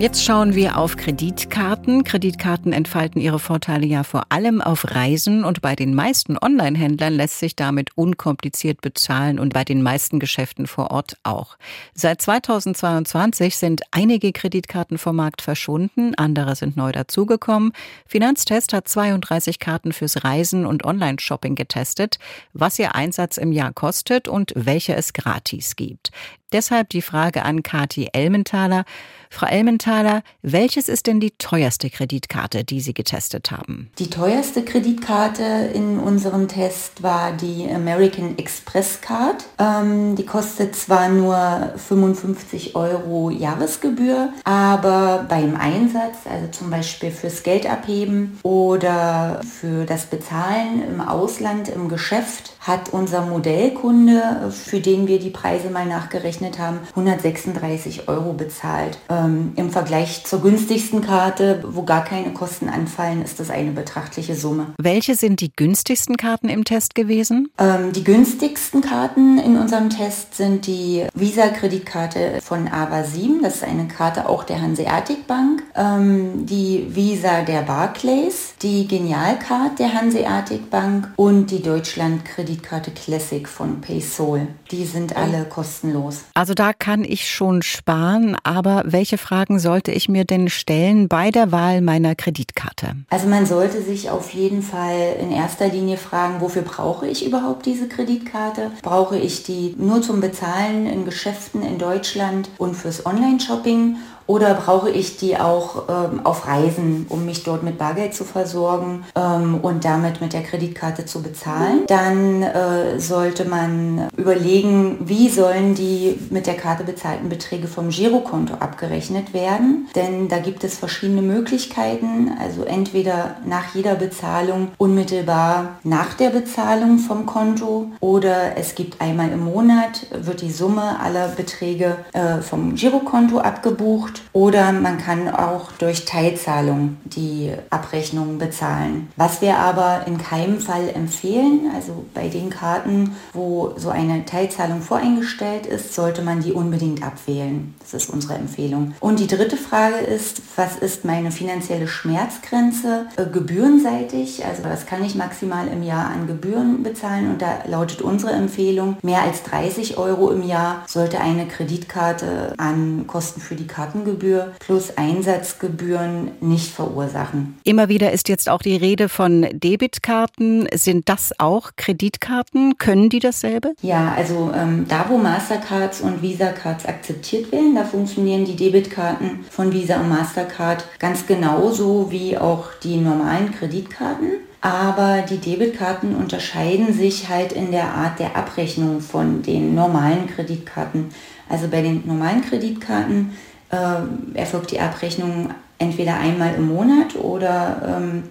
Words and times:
Jetzt 0.00 0.24
schauen 0.24 0.54
wir 0.54 0.76
auf 0.76 0.96
Kreditkarten. 0.96 2.04
Kreditkarten 2.04 2.72
entfalten 2.72 3.20
ihre 3.20 3.40
Vorteile 3.40 3.84
ja 3.84 4.04
vor 4.04 4.26
allem 4.28 4.60
auf 4.60 4.94
Reisen 4.94 5.42
und 5.42 5.60
bei 5.60 5.74
den 5.74 5.92
meisten 5.92 6.38
Online-Händlern 6.40 7.12
lässt 7.12 7.40
sich 7.40 7.56
damit 7.56 7.90
unkompliziert 7.96 8.80
bezahlen 8.80 9.40
und 9.40 9.52
bei 9.52 9.64
den 9.64 9.82
meisten 9.82 10.20
Geschäften 10.20 10.68
vor 10.68 10.92
Ort 10.92 11.16
auch. 11.24 11.58
Seit 11.94 12.22
2022 12.22 13.56
sind 13.56 13.82
einige 13.90 14.30
Kreditkarten 14.32 14.98
vom 14.98 15.16
Markt 15.16 15.42
verschwunden, 15.42 16.14
andere 16.14 16.54
sind 16.54 16.76
neu 16.76 16.92
dazugekommen. 16.92 17.72
Finanztest 18.06 18.72
hat 18.72 18.86
32 18.86 19.58
Karten 19.58 19.92
fürs 19.92 20.22
Reisen 20.22 20.64
und 20.64 20.84
Online-Shopping 20.84 21.56
getestet, 21.56 22.20
was 22.52 22.78
ihr 22.78 22.94
Einsatz 22.94 23.36
im 23.36 23.50
Jahr 23.50 23.72
kostet 23.72 24.28
und 24.28 24.52
welche 24.54 24.94
es 24.94 25.12
gratis 25.12 25.74
gibt. 25.74 26.12
Deshalb 26.50 26.88
die 26.88 27.02
Frage 27.02 27.44
an 27.44 27.62
Kati 27.62 28.08
Elmenthaler. 28.14 28.86
Frau 29.28 29.46
Elmenthaler, 29.46 30.22
welches 30.40 30.88
ist 30.88 31.06
denn 31.06 31.20
die 31.20 31.32
teuerste 31.32 31.90
Kreditkarte, 31.90 32.64
die 32.64 32.80
Sie 32.80 32.94
getestet 32.94 33.50
haben? 33.50 33.90
Die 33.98 34.08
teuerste 34.08 34.64
Kreditkarte 34.64 35.42
in 35.74 35.98
unserem 35.98 36.48
Test 36.48 37.02
war 37.02 37.32
die 37.32 37.68
American 37.70 38.38
Express 38.38 39.02
Card. 39.02 39.44
Ähm, 39.58 40.16
die 40.16 40.24
kostet 40.24 40.74
zwar 40.74 41.10
nur 41.10 41.74
55 41.76 42.74
Euro 42.74 43.28
Jahresgebühr, 43.28 44.32
aber 44.44 45.26
beim 45.28 45.54
Einsatz, 45.54 46.16
also 46.24 46.46
zum 46.50 46.70
Beispiel 46.70 47.10
fürs 47.10 47.42
Geld 47.42 47.70
abheben 47.70 48.38
oder 48.42 49.42
für 49.42 49.84
das 49.84 50.06
Bezahlen 50.06 50.82
im 50.88 51.02
Ausland, 51.02 51.68
im 51.68 51.90
Geschäft, 51.90 52.54
hat 52.60 52.88
unser 52.88 53.26
Modellkunde, 53.26 54.50
für 54.50 54.80
den 54.80 55.06
wir 55.06 55.18
die 55.18 55.30
Preise 55.30 55.68
mal 55.68 55.84
nachgerechnet 55.84 56.37
haben, 56.58 56.78
136 56.90 58.08
Euro 58.08 58.32
bezahlt. 58.32 58.98
Ähm, 59.08 59.52
Im 59.56 59.70
Vergleich 59.70 60.24
zur 60.24 60.40
günstigsten 60.40 61.00
Karte, 61.00 61.62
wo 61.66 61.82
gar 61.82 62.04
keine 62.04 62.32
Kosten 62.32 62.68
anfallen, 62.68 63.22
ist 63.22 63.40
das 63.40 63.50
eine 63.50 63.72
betrachtliche 63.72 64.34
Summe. 64.34 64.74
Welche 64.78 65.14
sind 65.14 65.40
die 65.40 65.52
günstigsten 65.54 66.16
Karten 66.16 66.48
im 66.48 66.64
Test 66.64 66.94
gewesen? 66.94 67.50
Ähm, 67.58 67.92
die 67.92 68.04
günstigsten 68.04 68.80
Karten 68.80 69.38
in 69.38 69.56
unserem 69.56 69.90
Test 69.90 70.34
sind 70.34 70.66
die 70.66 71.06
Visa-Kreditkarte 71.14 72.40
von 72.42 72.68
AVA 72.68 73.04
7. 73.04 73.42
Das 73.42 73.56
ist 73.56 73.64
eine 73.64 73.88
Karte 73.88 74.28
auch 74.28 74.44
der 74.44 74.60
Hanseatic 74.60 75.26
Bank. 75.26 75.62
Ähm, 75.74 76.46
die 76.46 76.86
Visa 76.94 77.42
der 77.42 77.62
Barclays, 77.62 78.54
die 78.62 78.86
Genialcard 78.86 79.78
der 79.78 79.94
Hanseatic 79.94 80.70
Bank 80.70 81.10
und 81.16 81.50
die 81.50 81.62
Deutschland-Kreditkarte 81.62 82.90
Classic 82.90 83.48
von 83.48 83.80
PaySol. 83.80 84.48
Die 84.70 84.84
sind 84.84 85.16
alle 85.16 85.44
kostenlos. 85.44 86.24
Also 86.38 86.54
da 86.54 86.72
kann 86.72 87.02
ich 87.02 87.28
schon 87.28 87.62
sparen, 87.62 88.36
aber 88.44 88.84
welche 88.86 89.18
Fragen 89.18 89.58
sollte 89.58 89.90
ich 89.90 90.08
mir 90.08 90.24
denn 90.24 90.48
stellen 90.48 91.08
bei 91.08 91.32
der 91.32 91.50
Wahl 91.50 91.80
meiner 91.80 92.14
Kreditkarte? 92.14 92.94
Also 93.10 93.26
man 93.26 93.44
sollte 93.44 93.82
sich 93.82 94.08
auf 94.08 94.30
jeden 94.30 94.62
Fall 94.62 95.16
in 95.20 95.32
erster 95.32 95.66
Linie 95.66 95.96
fragen, 95.96 96.40
wofür 96.40 96.62
brauche 96.62 97.08
ich 97.08 97.26
überhaupt 97.26 97.66
diese 97.66 97.88
Kreditkarte? 97.88 98.70
Brauche 98.82 99.18
ich 99.18 99.42
die 99.42 99.74
nur 99.78 100.00
zum 100.00 100.20
Bezahlen 100.20 100.86
in 100.86 101.04
Geschäften 101.04 101.62
in 101.62 101.76
Deutschland 101.76 102.50
und 102.56 102.76
fürs 102.76 103.04
Online-Shopping? 103.04 103.96
Oder 104.28 104.52
brauche 104.52 104.90
ich 104.90 105.16
die 105.16 105.38
auch 105.38 105.84
ähm, 105.88 106.20
auf 106.22 106.46
Reisen, 106.46 107.06
um 107.08 107.24
mich 107.24 107.44
dort 107.44 107.62
mit 107.62 107.78
Bargeld 107.78 108.12
zu 108.12 108.24
versorgen 108.24 109.04
ähm, 109.16 109.58
und 109.62 109.86
damit 109.86 110.20
mit 110.20 110.34
der 110.34 110.42
Kreditkarte 110.42 111.06
zu 111.06 111.22
bezahlen? 111.22 111.84
Dann 111.86 112.42
äh, 112.42 113.00
sollte 113.00 113.46
man 113.46 114.08
überlegen, 114.18 114.98
wie 115.00 115.30
sollen 115.30 115.74
die 115.74 116.18
mit 116.28 116.46
der 116.46 116.56
Karte 116.56 116.84
bezahlten 116.84 117.30
Beträge 117.30 117.68
vom 117.68 117.88
Girokonto 117.88 118.54
abgerechnet 118.54 119.32
werden. 119.32 119.88
Denn 119.94 120.28
da 120.28 120.40
gibt 120.40 120.62
es 120.62 120.76
verschiedene 120.76 121.22
Möglichkeiten. 121.22 122.30
Also 122.38 122.64
entweder 122.64 123.36
nach 123.46 123.74
jeder 123.74 123.94
Bezahlung 123.94 124.68
unmittelbar 124.76 125.78
nach 125.84 126.12
der 126.12 126.28
Bezahlung 126.28 126.98
vom 126.98 127.24
Konto 127.24 127.86
oder 128.00 128.58
es 128.58 128.74
gibt 128.74 129.00
einmal 129.00 129.30
im 129.30 129.46
Monat, 129.46 130.06
wird 130.10 130.42
die 130.42 130.50
Summe 130.50 131.00
aller 131.00 131.28
Beträge 131.28 131.96
äh, 132.12 132.42
vom 132.42 132.74
Girokonto 132.74 133.38
abgebucht 133.38 134.17
oder 134.32 134.72
man 134.72 134.98
kann 134.98 135.28
auch 135.28 135.72
durch 135.72 136.04
Teilzahlung 136.04 136.96
die 137.04 137.52
Abrechnungen 137.70 138.38
bezahlen. 138.38 139.08
Was 139.16 139.40
wir 139.40 139.58
aber 139.58 140.06
in 140.06 140.18
keinem 140.18 140.60
Fall 140.60 140.88
empfehlen, 140.94 141.70
also 141.74 142.04
bei 142.14 142.28
den 142.28 142.50
Karten, 142.50 143.16
wo 143.32 143.74
so 143.76 143.90
eine 143.90 144.24
Teilzahlung 144.24 144.82
voreingestellt 144.82 145.66
ist, 145.66 145.94
sollte 145.94 146.22
man 146.22 146.40
die 146.40 146.52
unbedingt 146.52 147.02
abwählen. 147.02 147.74
Das 147.80 147.94
ist 147.94 148.10
unsere 148.10 148.34
Empfehlung. 148.34 148.94
Und 149.00 149.18
die 149.18 149.26
dritte 149.26 149.56
Frage 149.56 149.96
ist, 149.96 150.42
was 150.56 150.76
ist 150.76 151.04
meine 151.04 151.30
finanzielle 151.30 151.88
Schmerzgrenze 151.88 153.06
äh, 153.16 153.26
gebührenseitig? 153.26 154.44
Also 154.44 154.64
was 154.64 154.86
kann 154.86 155.04
ich 155.04 155.14
maximal 155.14 155.68
im 155.68 155.82
Jahr 155.82 156.10
an 156.10 156.26
Gebühren 156.26 156.82
bezahlen? 156.82 157.30
Und 157.30 157.42
da 157.42 157.60
lautet 157.66 158.02
unsere 158.02 158.32
Empfehlung, 158.32 158.96
mehr 159.02 159.22
als 159.22 159.42
30 159.44 159.98
Euro 159.98 160.30
im 160.30 160.46
Jahr 160.46 160.84
sollte 160.86 161.20
eine 161.20 161.46
Kreditkarte 161.46 162.54
an 162.56 163.06
Kosten 163.06 163.40
für 163.40 163.54
die 163.54 163.66
Karten 163.66 164.04
Kartengebühr 164.08 164.52
plus 164.58 164.96
Einsatzgebühren 164.96 166.30
nicht 166.40 166.70
verursachen. 166.70 167.58
Immer 167.64 167.88
wieder 167.88 168.12
ist 168.12 168.28
jetzt 168.28 168.48
auch 168.48 168.62
die 168.62 168.76
Rede 168.76 169.08
von 169.08 169.46
Debitkarten. 169.52 170.68
Sind 170.74 171.08
das 171.08 171.32
auch 171.38 171.72
Kreditkarten? 171.76 172.78
Können 172.78 173.10
die 173.10 173.20
dasselbe? 173.20 173.74
Ja, 173.82 174.14
also 174.16 174.50
ähm, 174.54 174.86
da 174.88 175.06
wo 175.08 175.18
Mastercards 175.18 176.00
und 176.00 176.22
Visa-Cards 176.22 176.86
akzeptiert 176.86 177.52
werden, 177.52 177.74
da 177.74 177.84
funktionieren 177.84 178.44
die 178.44 178.56
Debitkarten 178.56 179.44
von 179.50 179.72
Visa 179.72 180.00
und 180.00 180.08
Mastercard 180.08 180.84
ganz 180.98 181.26
genauso 181.26 182.10
wie 182.10 182.38
auch 182.38 182.68
die 182.82 182.96
normalen 182.96 183.52
Kreditkarten. 183.52 184.28
Aber 184.60 185.22
die 185.22 185.38
Debitkarten 185.38 186.16
unterscheiden 186.16 186.92
sich 186.92 187.28
halt 187.28 187.52
in 187.52 187.70
der 187.70 187.94
Art 187.94 188.18
der 188.18 188.36
Abrechnung 188.36 189.00
von 189.00 189.42
den 189.42 189.74
normalen 189.74 190.26
Kreditkarten. 190.26 191.10
Also 191.48 191.68
bei 191.68 191.80
den 191.80 192.06
normalen 192.06 192.42
Kreditkarten 192.42 193.30
äh, 193.70 194.38
erfolgt 194.38 194.70
die 194.70 194.80
Abrechnung 194.80 195.50
entweder 195.78 196.16
einmal 196.16 196.54
im 196.54 196.68
Monat 196.68 197.16
oder 197.16 197.98
ähm, 197.98 198.24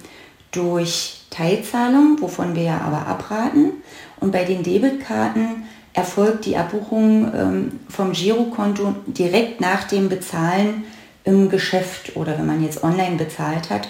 durch 0.52 1.22
Teilzahlung, 1.30 2.18
wovon 2.20 2.56
wir 2.56 2.64
ja 2.64 2.82
aber 2.82 3.08
abraten. 3.08 3.74
Und 4.20 4.32
bei 4.32 4.44
den 4.44 4.64
Debitkarten 4.64 5.64
erfolgt 5.94 6.46
die 6.46 6.58
Abbuchung 6.58 7.32
ähm, 7.34 7.80
vom 7.90 8.12
Girokonto 8.12 8.96
direkt 9.08 9.62
nach 9.62 9.84
dem 9.86 10.10
Bezahlen 10.10 10.84
im 11.24 11.50
Geschäft 11.50 12.16
oder 12.16 12.38
wenn 12.38 12.46
man 12.46 12.64
jetzt 12.64 12.84
online 12.84 13.18
bezahlt 13.18 13.70
hat, 13.70 13.90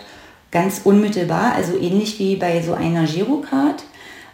ganz 0.51 0.81
unmittelbar, 0.83 1.53
also 1.53 1.77
ähnlich 1.77 2.17
wie 2.19 2.35
bei 2.35 2.61
so 2.61 2.73
einer 2.73 3.05
Girocard. 3.05 3.83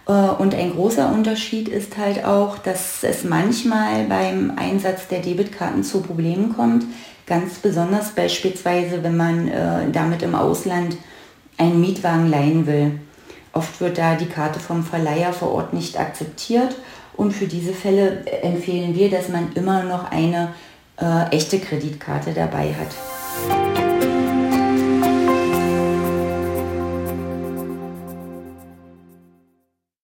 Äh, 0.08 0.12
und 0.12 0.56
ein 0.56 0.72
großer 0.74 1.12
Unterschied 1.12 1.68
ist 1.68 1.98
halt 1.98 2.26
auch, 2.26 2.58
dass 2.58 3.04
es 3.04 3.24
manchmal 3.24 4.06
beim 4.06 4.54
Einsatz 4.56 5.08
der 5.08 5.20
Debitkarten 5.20 5.84
zu 5.84 6.02
Problemen 6.02 6.56
kommt. 6.56 6.86
Ganz 7.26 7.56
besonders 7.56 8.12
beispielsweise, 8.12 9.04
wenn 9.04 9.18
man 9.18 9.48
äh, 9.48 9.92
damit 9.92 10.22
im 10.24 10.36
Ausland 10.36 10.98
einen 11.58 11.80
Mietwagen 11.80 12.30
leihen 12.30 12.68
will. 12.68 13.00
Oft 13.54 13.80
wird 13.80 13.98
da 13.98 14.16
die 14.16 14.26
Karte 14.26 14.60
vom 14.60 14.84
Verleiher 14.84 15.32
vor 15.32 15.52
Ort 15.52 15.74
nicht 15.74 16.00
akzeptiert 16.00 16.76
und 17.16 17.32
für 17.32 17.46
diese 17.46 17.74
Fälle 17.74 18.26
empfehlen 18.42 18.96
wir, 18.96 19.10
dass 19.10 19.30
man 19.30 19.54
immer 19.54 19.84
noch 19.84 20.12
eine 20.12 20.54
äh, 21.00 21.30
echte 21.30 21.60
Kreditkarte 21.60 22.34
dabei 22.34 22.74
hat. 22.74 23.63